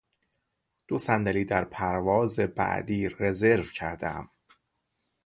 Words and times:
دو 0.87 0.97
صندلی 0.97 1.45
در 1.45 1.65
پرواز 1.65 2.39
بعدی 2.39 3.09
رزرو 3.09 3.63
کردهام. 3.63 4.29